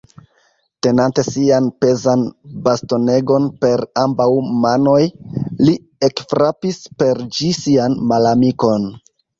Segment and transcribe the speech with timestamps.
[0.85, 2.23] Tenante sian pezan
[2.69, 4.29] bastonegon per ambaŭ
[4.65, 4.99] manoj,
[5.67, 5.79] li
[6.11, 8.95] ekfrapis per ĝi sian malamikon.